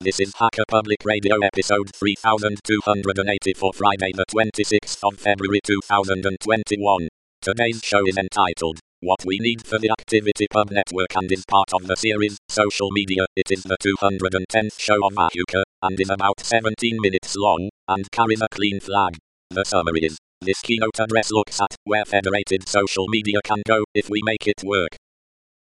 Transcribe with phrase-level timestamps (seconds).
[0.00, 7.08] This is Hacker Public Radio episode 3280 for Friday the 26th of February 2021.
[7.42, 11.88] Today's show is entitled What We Need for the ActivityPub Network and is part of
[11.88, 13.26] the series Social Media.
[13.34, 18.40] It is the 210th show of Ahuka and is about 17 minutes long and carries
[18.40, 19.16] a clean flag.
[19.50, 24.08] The summary is this keynote address looks at where federated social media can go if
[24.08, 24.90] we make it work.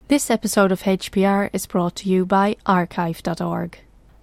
[0.09, 3.79] This episode of HPR is brought to you by archive.org.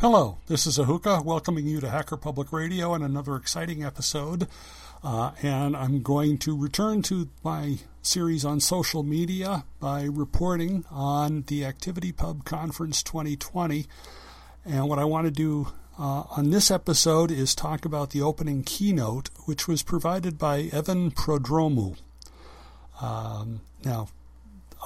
[0.00, 4.46] Hello, this is Ahuka welcoming you to Hacker Public Radio and another exciting episode.
[5.02, 11.44] Uh, and I'm going to return to my series on social media by reporting on
[11.46, 13.86] the ActivityPub Conference 2020.
[14.66, 18.64] And what I want to do uh, on this episode is talk about the opening
[18.64, 21.96] keynote, which was provided by Evan Prodromou.
[23.00, 24.08] Um, now,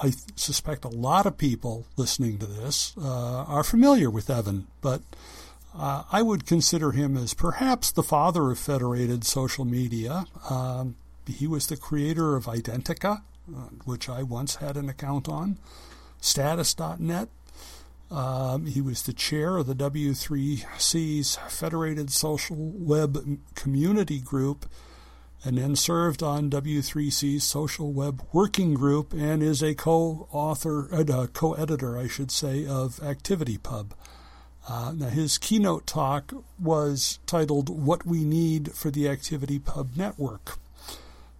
[0.01, 5.01] I suspect a lot of people listening to this uh, are familiar with Evan, but
[5.75, 10.25] uh, I would consider him as perhaps the father of federated social media.
[10.49, 10.95] Um,
[11.27, 15.57] he was the creator of Identica, uh, which I once had an account on,
[16.19, 17.29] Status.net.
[18.09, 24.65] Um, he was the chair of the W3C's Federated Social Web Community Group
[25.43, 31.97] and then served on W3C's Social Web Working Group and is a co-author, uh, co-editor,
[31.97, 33.91] I should say, of ActivityPub.
[34.67, 40.59] Uh, now, his keynote talk was titled "What We Need for the ActivityPub Network."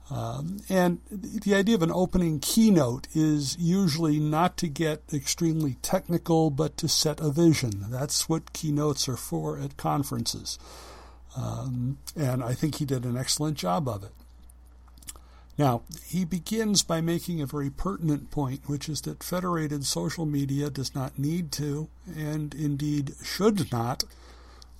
[0.09, 6.50] Um, and the idea of an opening keynote is usually not to get extremely technical,
[6.50, 7.85] but to set a vision.
[7.89, 10.59] That's what keynotes are for at conferences.
[11.36, 14.12] Um, and I think he did an excellent job of it.
[15.58, 20.69] Now, he begins by making a very pertinent point, which is that federated social media
[20.69, 24.03] does not need to, and indeed should not,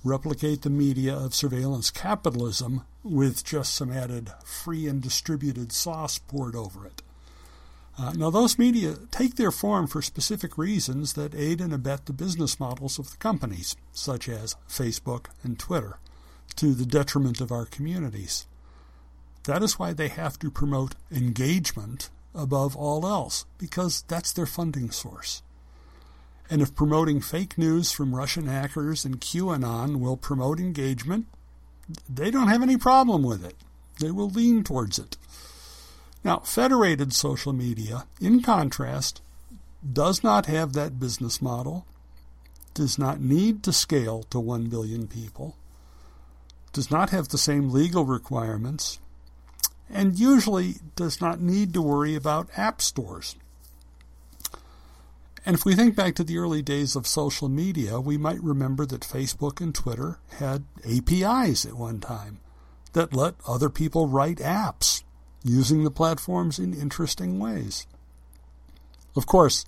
[0.02, 6.56] replicate the media of surveillance capitalism with just some added free and distributed sauce poured
[6.56, 7.02] over it.
[7.98, 12.12] Uh, now, those media take their form for specific reasons that aid and abet the
[12.12, 15.98] business models of the companies, such as Facebook and Twitter
[16.56, 18.46] to the detriment of our communities.
[19.44, 24.90] That is why they have to promote engagement above all else, because that's their funding
[24.90, 25.42] source.
[26.48, 31.26] And if promoting fake news from Russian hackers and QAnon will promote engagement,
[32.08, 33.56] they don't have any problem with it.
[34.00, 35.16] They will lean towards it.
[36.24, 39.20] Now, federated social media, in contrast,
[39.92, 41.84] does not have that business model,
[42.74, 45.56] does not need to scale to 1 billion people,
[46.72, 48.98] does not have the same legal requirements,
[49.90, 53.36] and usually does not need to worry about app stores.
[55.44, 58.86] And if we think back to the early days of social media, we might remember
[58.86, 62.38] that Facebook and Twitter had APIs at one time
[62.92, 65.02] that let other people write apps
[65.42, 67.86] using the platforms in interesting ways.
[69.16, 69.64] Of course,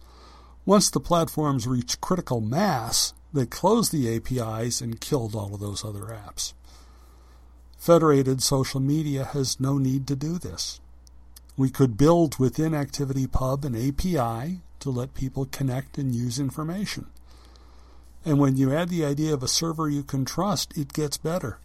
[0.64, 5.84] once the platforms reached critical mass, they closed the APIs and killed all of those
[5.84, 6.54] other apps.
[7.84, 10.80] Federated social media has no need to do this.
[11.54, 17.08] We could build within ActivityPub an API to let people connect and use information.
[18.24, 21.58] And when you add the idea of a server you can trust, it gets better.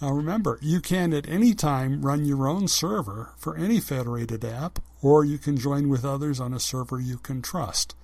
[0.00, 4.78] Now remember, you can at any time run your own server for any federated app,
[5.02, 7.94] or you can join with others on a server you can trust.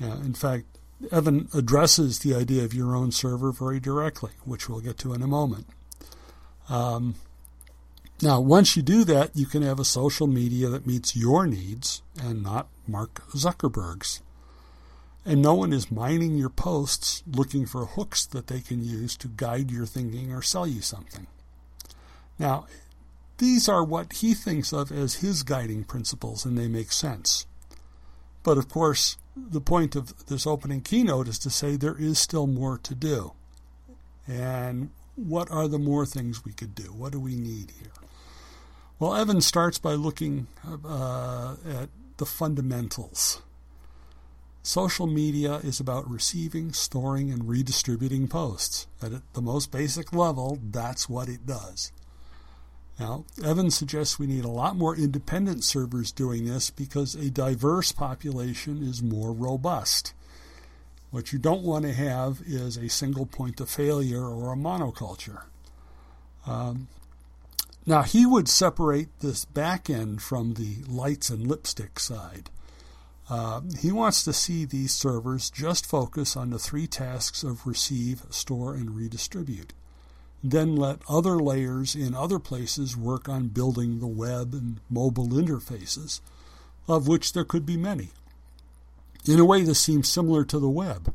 [0.00, 0.64] Now, in fact,
[1.12, 5.20] Evan addresses the idea of your own server very directly, which we'll get to in
[5.20, 5.66] a moment.
[6.68, 7.14] Um,
[8.22, 12.02] now, once you do that, you can have a social media that meets your needs
[12.20, 14.22] and not Mark Zuckerberg's.
[15.24, 19.28] And no one is mining your posts looking for hooks that they can use to
[19.28, 21.26] guide your thinking or sell you something.
[22.38, 22.66] Now,
[23.38, 27.46] these are what he thinks of as his guiding principles, and they make sense.
[28.42, 32.46] But of course, the point of this opening keynote is to say there is still
[32.46, 33.32] more to do.
[34.26, 36.92] And what are the more things we could do?
[36.92, 37.92] What do we need here?
[38.98, 43.42] Well, Evan starts by looking uh, at the fundamentals.
[44.62, 48.86] Social media is about receiving, storing, and redistributing posts.
[49.02, 51.92] At the most basic level, that's what it does.
[52.98, 57.92] Now, Evan suggests we need a lot more independent servers doing this because a diverse
[57.92, 60.14] population is more robust.
[61.10, 65.44] What you don't want to have is a single point of failure or a monoculture.
[66.46, 66.88] Um,
[67.86, 72.50] now, he would separate this back end from the lights and lipstick side.
[73.28, 78.22] Uh, he wants to see these servers just focus on the three tasks of receive,
[78.30, 79.72] store, and redistribute
[80.42, 86.20] then let other layers in other places work on building the web and mobile interfaces,
[86.88, 88.10] of which there could be many.
[89.26, 91.14] In a way, this seems similar to the web,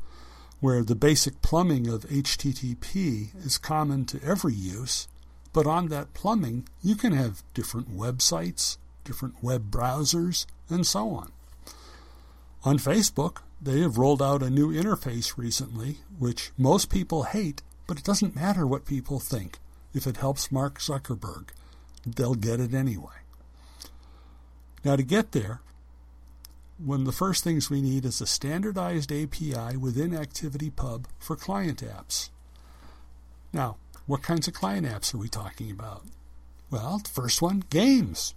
[0.60, 5.08] where the basic plumbing of HTTP is common to every use,
[5.52, 11.32] but on that plumbing, you can have different websites, different web browsers, and so on.
[12.64, 17.98] On Facebook, they have rolled out a new interface recently, which most people hate but
[17.98, 19.58] it doesn't matter what people think.
[19.92, 21.50] If it helps Mark Zuckerberg,
[22.06, 23.20] they'll get it anyway.
[24.84, 25.60] Now, to get there,
[26.78, 31.82] one of the first things we need is a standardized API within ActivityPub for client
[31.82, 32.30] apps.
[33.52, 33.76] Now,
[34.06, 36.02] what kinds of client apps are we talking about?
[36.70, 38.34] Well, the first one, games.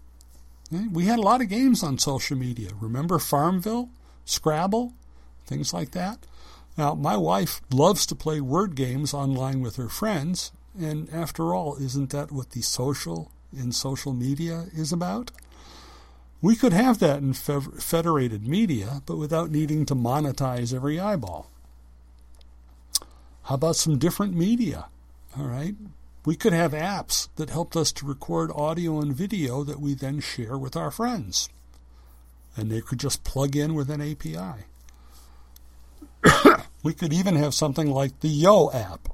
[0.73, 2.71] Eh, we had a lot of games on social media.
[2.79, 3.89] Remember Farmville,
[4.25, 4.93] Scrabble,
[5.45, 6.19] things like that?
[6.77, 11.77] Now, my wife loves to play word games online with her friends, and after all,
[11.77, 15.31] isn't that what the social in social media is about?
[16.41, 21.49] We could have that in federated media, but without needing to monetize every eyeball.
[23.43, 24.87] How about some different media?
[25.37, 25.75] All right.
[26.25, 30.19] We could have apps that helped us to record audio and video that we then
[30.19, 31.49] share with our friends.
[32.57, 34.65] And they could just plug in with an API.
[36.83, 39.09] we could even have something like the Yo app,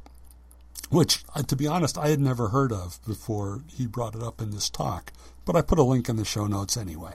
[0.92, 4.42] which, uh, to be honest, I had never heard of before he brought it up
[4.42, 5.12] in this talk.
[5.46, 7.14] But I put a link in the show notes anyway.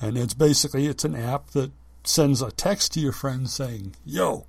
[0.00, 1.70] And it's basically it's an app that
[2.02, 4.46] sends a text to your friend saying "Yo."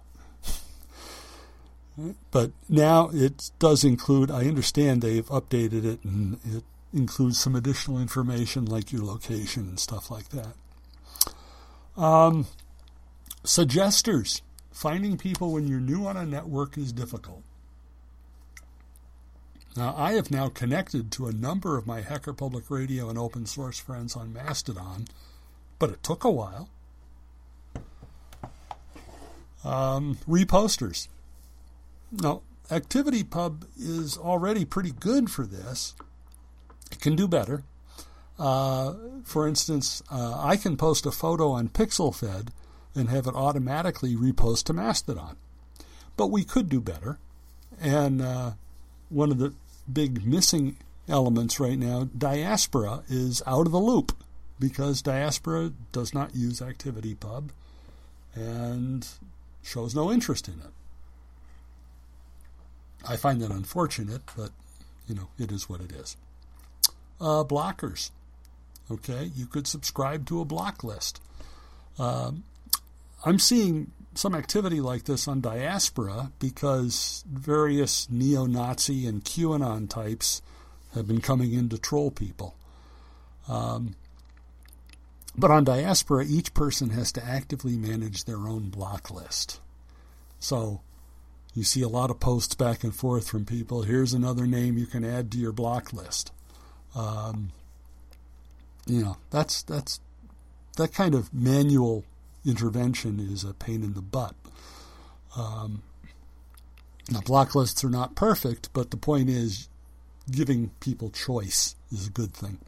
[2.31, 4.31] but now it does include.
[4.31, 6.63] I understand they've updated it and it
[6.94, 12.01] includes some additional information like your location and stuff like that.
[12.01, 12.47] Um,
[13.44, 14.42] suggesters.
[14.71, 17.44] Finding people when you're new on a network is difficult.
[19.80, 23.46] Now, I have now connected to a number of my Hacker Public Radio and open
[23.46, 25.06] source friends on Mastodon,
[25.80, 26.68] but it took a while.
[29.64, 31.08] Um, reposters.
[32.12, 35.96] Now, ActivityPub is already pretty good for this.
[36.92, 37.64] It can do better.
[38.38, 42.50] Uh, for instance, uh, I can post a photo on PixelFed
[42.96, 45.38] and have it automatically repost to Mastodon.
[46.18, 47.18] But we could do better.
[47.80, 48.52] And uh,
[49.08, 49.54] one of the
[49.91, 50.77] big missing
[51.07, 54.15] elements right now, Diaspora is out of the loop
[54.59, 57.50] because Diaspora does not use ActivityPub
[58.36, 59.07] and
[59.63, 60.71] shows no interest in it.
[63.07, 64.52] I find that unfortunate, but
[65.07, 66.18] you know, it is what it is.
[67.19, 68.11] Uh, blockers.
[68.92, 71.21] Okay, you could subscribe to a block list.
[71.97, 72.44] Um,
[73.25, 80.42] I'm seeing some activity like this on diaspora because various neo Nazi and QAnon types
[80.94, 82.54] have been coming in to troll people.
[83.47, 83.95] Um,
[85.38, 89.61] but on diaspora, each person has to actively manage their own block list.
[90.38, 90.81] So
[91.54, 93.83] you see a lot of posts back and forth from people.
[93.83, 96.33] Here's another name you can add to your block list.
[96.94, 97.52] Um,
[98.85, 100.02] you know, that's that's
[100.76, 102.04] that kind of manual
[102.46, 104.36] intervention is a pain in the butt.
[105.38, 105.84] Um,
[107.12, 109.68] now, block lists are not perfect, but the point is
[110.31, 112.60] giving people choice is a good thing.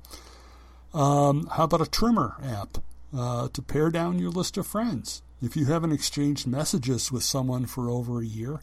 [0.93, 2.79] Um, how about a trimmer app
[3.15, 5.21] uh, to pare down your list of friends?
[5.41, 8.61] If you haven't exchanged messages with someone for over a year,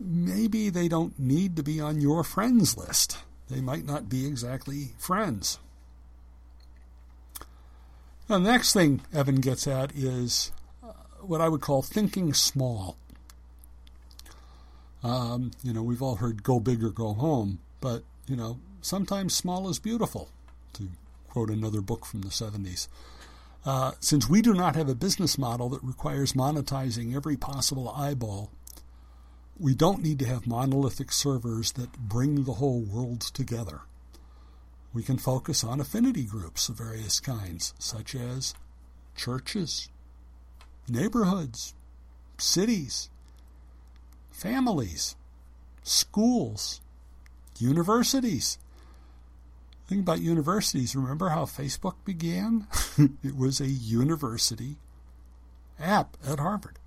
[0.00, 3.18] maybe they don't need to be on your friends list.
[3.48, 5.58] They might not be exactly friends.
[8.28, 10.92] Now, the next thing Evan gets at is uh,
[11.22, 12.96] what I would call thinking small.
[15.02, 19.34] Um, you know, we've all heard go big or go home, but, you know, sometimes
[19.34, 20.28] small is beautiful,
[20.74, 20.88] to
[21.28, 22.88] quote another book from the 70s.
[23.64, 28.50] Uh, since we do not have a business model that requires monetizing every possible eyeball,
[29.58, 33.80] we don't need to have monolithic servers that bring the whole world together.
[34.92, 38.54] We can focus on affinity groups of various kinds, such as
[39.14, 39.88] churches,
[40.88, 41.74] neighborhoods,
[42.38, 43.10] cities,
[44.30, 45.16] families,
[45.82, 46.80] schools,
[47.58, 48.58] universities.
[49.86, 50.94] Think about universities.
[50.94, 52.66] Remember how Facebook began?
[53.22, 54.76] it was a university
[55.78, 56.78] app at Harvard.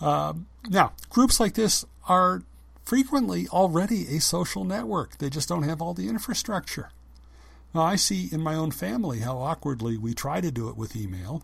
[0.00, 2.42] Um, now, groups like this are
[2.88, 5.18] frequently already a social network.
[5.18, 6.88] They just don't have all the infrastructure.
[7.74, 10.96] Now, I see in my own family how awkwardly we try to do it with
[10.96, 11.42] email.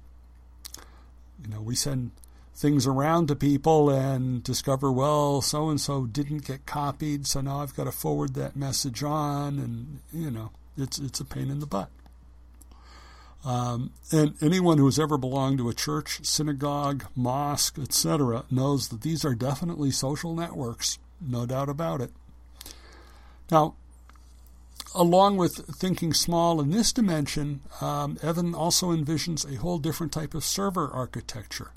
[1.42, 2.12] You know, we send
[2.54, 7.60] things around to people and discover, well, so and so didn't get copied, so now
[7.60, 11.60] I've got to forward that message on, and you know, it's it's a pain in
[11.60, 11.90] the butt.
[13.44, 19.02] Um, and anyone who has ever belonged to a church, synagogue, mosque, etc., knows that
[19.02, 22.10] these are definitely social networks, no doubt about it.
[23.50, 23.74] Now,
[24.94, 30.34] along with thinking small in this dimension, um, Evan also envisions a whole different type
[30.34, 31.72] of server architecture,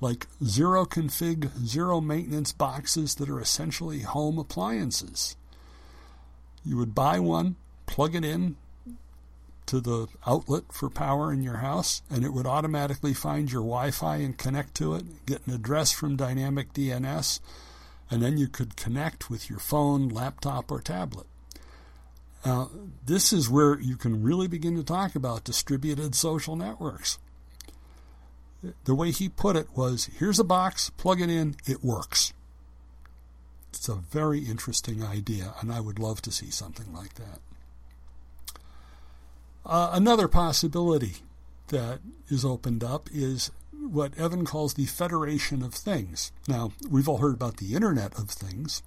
[0.00, 5.36] like zero config, zero maintenance boxes that are essentially home appliances.
[6.64, 8.56] You would buy one, plug it in,
[9.66, 13.90] to the outlet for power in your house, and it would automatically find your Wi
[13.90, 17.40] Fi and connect to it, get an address from Dynamic DNS,
[18.12, 21.26] and then you could connect with your phone, laptop, or tablet.
[22.44, 22.70] Now,
[23.06, 27.18] this is where you can really begin to talk about distributed social networks.
[28.84, 32.34] The way he put it was here's a box, plug it in, it works.
[33.70, 37.40] It's a very interesting idea, and I would love to see something like that.
[39.64, 41.22] Uh, another possibility
[41.68, 46.32] that is opened up is what Evan calls the Federation of Things.
[46.46, 48.82] Now, we've all heard about the Internet of Things,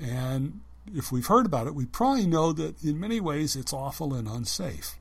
[0.00, 0.60] and
[0.94, 4.28] if we've heard about it, we probably know that in many ways it's awful and
[4.28, 4.98] unsafe.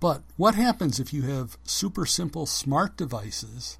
[0.00, 3.78] But what happens if you have super simple smart devices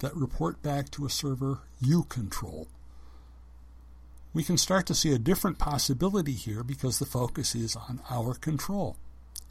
[0.00, 2.66] that report back to a server you control?
[4.34, 8.34] we can start to see a different possibility here because the focus is on our
[8.34, 8.96] control.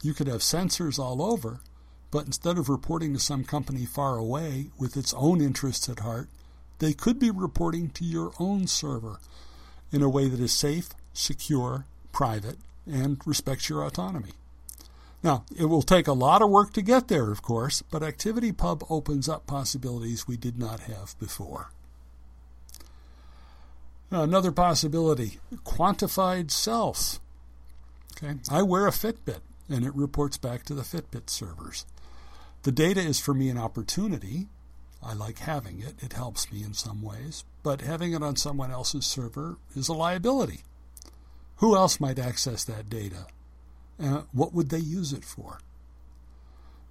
[0.02, 1.60] You could have sensors all over,
[2.10, 6.28] but instead of reporting to some company far away with its own interests at heart,
[6.80, 9.20] they could be reporting to your own server
[9.92, 14.32] in a way that is safe, secure, private, and respects your autonomy.
[15.22, 18.84] Now, it will take a lot of work to get there, of course, but ActivityPub
[18.90, 21.70] opens up possibilities we did not have before.
[24.10, 27.20] Another possibility quantified self.
[28.16, 31.86] Okay, I wear a Fitbit and it reports back to the Fitbit servers.
[32.62, 34.48] The data is for me an opportunity.
[35.02, 38.70] I like having it, it helps me in some ways, but having it on someone
[38.70, 40.60] else's server is a liability.
[41.56, 43.26] Who else might access that data?
[44.02, 45.58] Uh, what would they use it for?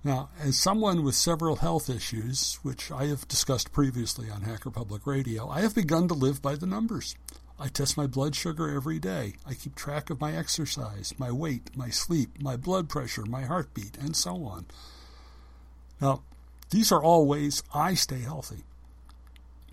[0.03, 5.05] Now, as someone with several health issues, which I have discussed previously on Hacker Public
[5.05, 7.15] Radio, I have begun to live by the numbers.
[7.61, 9.35] I test my blood sugar every day.
[9.45, 13.99] I keep track of my exercise, my weight, my sleep, my blood pressure, my heartbeat,
[13.99, 14.65] and so on.
[16.01, 16.23] Now,
[16.71, 18.63] these are all ways I stay healthy.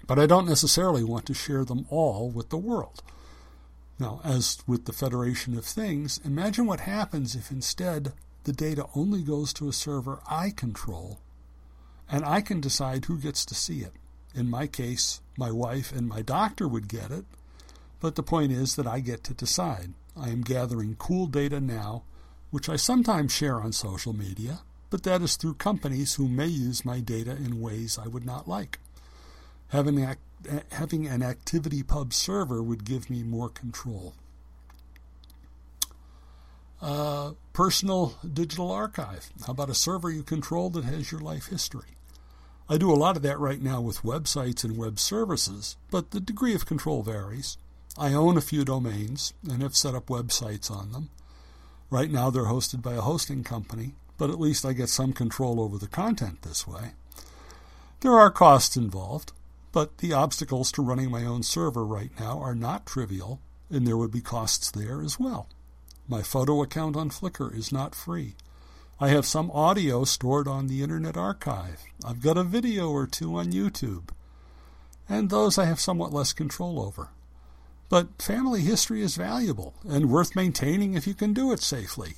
[0.06, 3.02] But I don't necessarily want to share them all with the world.
[3.98, 8.12] Now, as with the Federation of Things, imagine what happens if instead
[8.44, 11.20] the data only goes to a server I control,
[12.10, 13.94] and I can decide who gets to see it.
[14.34, 17.24] In my case, my wife and my doctor would get it,
[18.00, 19.92] but the point is that I get to decide.
[20.16, 22.04] I am gathering cool data now,
[22.50, 26.84] which I sometimes share on social media, but that is through companies who may use
[26.84, 28.78] my data in ways I would not like.
[29.68, 30.16] Having,
[30.72, 34.14] having an ActivityPub server would give me more control.
[36.80, 39.30] Uh, personal digital archive.
[39.46, 41.96] How about a server you control that has your life history?
[42.68, 46.20] I do a lot of that right now with websites and web services, but the
[46.20, 47.56] degree of control varies.
[47.96, 51.10] I own a few domains and have set up websites on them.
[51.90, 55.60] Right now they're hosted by a hosting company, but at least I get some control
[55.60, 56.92] over the content this way.
[58.00, 59.32] There are costs involved,
[59.72, 63.40] but the obstacles to running my own server right now are not trivial,
[63.70, 65.48] and there would be costs there as well.
[66.08, 68.34] My photo account on Flickr is not free.
[69.00, 71.82] I have some audio stored on the Internet Archive.
[72.04, 74.08] I've got a video or two on YouTube.
[75.08, 77.10] And those I have somewhat less control over.
[77.88, 82.16] But family history is valuable and worth maintaining if you can do it safely.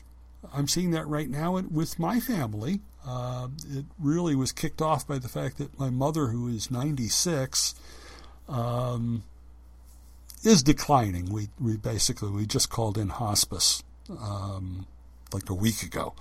[0.52, 2.80] I'm seeing that right now with my family.
[3.06, 7.74] Uh, it really was kicked off by the fact that my mother, who is 96,
[8.48, 9.22] um,
[10.42, 11.30] is declining.
[11.30, 14.86] We we basically we just called in hospice um,
[15.32, 16.14] like a week ago.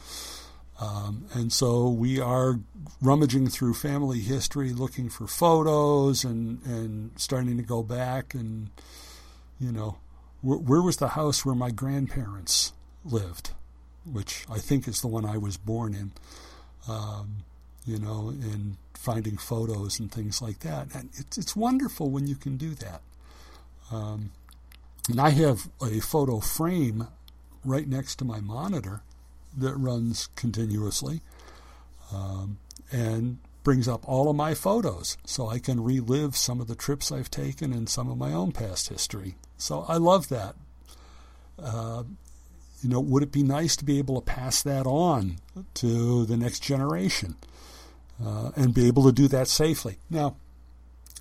[0.80, 2.60] Um, and so we are
[3.02, 8.70] rummaging through family history, looking for photos and, and starting to go back and,
[9.60, 9.98] you know,
[10.42, 12.74] where, where was the house where my grandparents
[13.04, 13.52] lived,
[14.06, 16.12] which I think is the one I was born in,
[16.88, 17.44] um,
[17.86, 20.94] you know, and finding photos and things like that.
[20.94, 23.02] And it's, it's wonderful when you can do that.
[23.92, 24.32] Um,
[25.10, 27.08] and I have a photo frame
[27.64, 29.02] right next to my monitor
[29.58, 31.22] that runs continuously
[32.14, 32.60] um,
[32.92, 37.12] and brings up all of my photos so I can relive some of the trips
[37.12, 39.36] I've taken and some of my own past history.
[39.60, 40.56] So I love that.
[41.62, 42.04] Uh,
[42.82, 45.36] you know, would it be nice to be able to pass that on
[45.76, 47.36] to the next generation
[48.24, 49.98] uh, and be able to do that safely?
[50.10, 50.38] Now,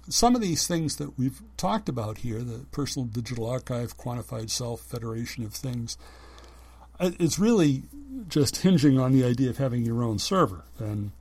[0.08, 4.80] some of these things that we've talked about here, the Personal Digital Archive, Quantified Self,
[4.80, 5.98] Federation of Things,
[7.00, 7.82] it's really
[8.28, 10.64] just hinging on the idea of having your own server.
[10.78, 11.12] And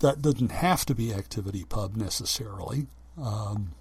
[0.00, 2.86] that doesn't have to be ActivityPub necessarily.
[3.20, 3.72] Um,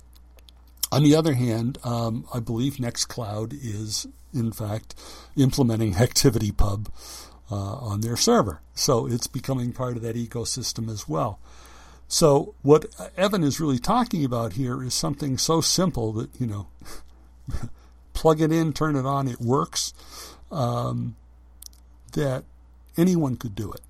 [0.93, 4.95] on the other hand, um, I believe Nextcloud is, in fact,
[5.35, 6.87] implementing ActivityPub
[7.51, 8.61] uh, on their server.
[8.73, 11.39] So it's becoming part of that ecosystem as well.
[12.07, 12.85] So what
[13.17, 16.67] Evan is really talking about here is something so simple that, you know,
[18.13, 19.93] plug it in, turn it on, it works
[20.51, 21.15] um,
[22.13, 22.43] that
[22.97, 23.81] anyone could do it.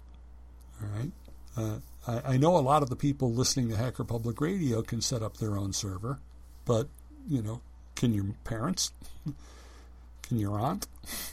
[0.82, 1.12] All right.
[1.56, 5.02] Uh, I, I, know a lot of the people listening to Hacker Public Radio can
[5.02, 6.20] set up their own server,
[6.66, 6.88] but
[7.28, 7.62] you know,
[7.96, 8.92] can your parents?
[10.24, 10.88] can your aunt?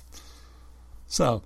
[1.12, 1.42] So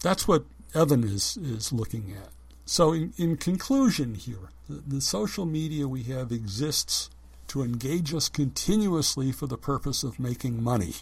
[0.00, 2.30] that's what Evan is is looking at.
[2.64, 7.10] So in, in conclusion here, the, the social media we have exists
[7.48, 10.94] to engage us continuously for the purpose of making money.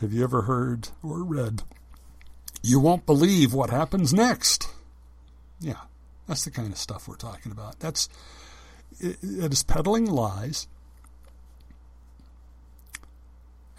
[0.00, 1.62] Have you ever heard or read,
[2.62, 4.68] You won't believe what happens next?
[5.60, 5.80] Yeah,
[6.28, 7.80] that's the kind of stuff we're talking about.
[7.80, 8.08] That's
[8.98, 10.66] it, is peddling lies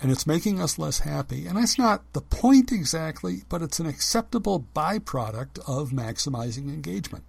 [0.01, 1.45] and it's making us less happy.
[1.45, 7.23] And that's not the point exactly, but it's an acceptable byproduct of maximizing engagement.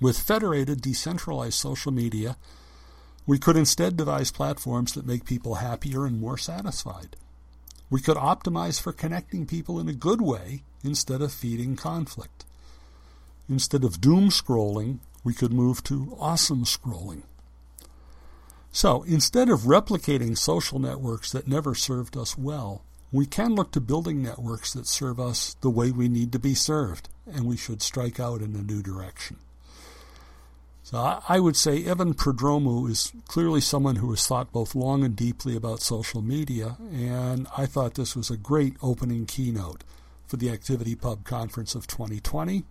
[0.00, 2.36] With federated, decentralized social media,
[3.26, 7.16] we could instead devise platforms that make people happier and more satisfied.
[7.90, 12.44] We could optimize for connecting people in a good way instead of feeding conflict.
[13.48, 17.22] Instead of doom scrolling, we could move to awesome scrolling.
[18.70, 23.80] So instead of replicating social networks that never served us well, we can look to
[23.80, 27.80] building networks that serve us the way we need to be served, and we should
[27.80, 29.36] strike out in a new direction.
[30.82, 35.16] So I would say Evan Prodromou is clearly someone who has thought both long and
[35.16, 39.84] deeply about social media, and I thought this was a great opening keynote
[40.26, 42.64] for the ActivityPub Conference of 2020.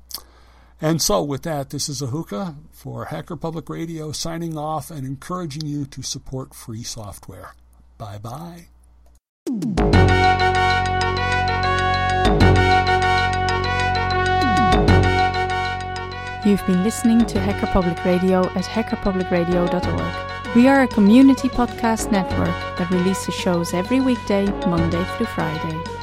[0.82, 5.66] And so, with that, this is Ahuka for Hacker Public Radio signing off and encouraging
[5.66, 7.54] you to support free software.
[7.98, 8.68] Bye bye.
[16.46, 20.56] You've been listening to Hacker Public Radio at hackerpublicradio.org.
[20.58, 26.03] We are a community podcast network that releases shows every weekday, Monday through Friday.